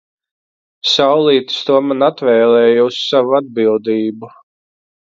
Saulītis 0.91 1.59
to 1.69 1.77
man 1.91 2.09
atvēlēja 2.09 2.89
uz 2.89 2.99
savu 3.13 3.39
atbildību. 3.43 4.35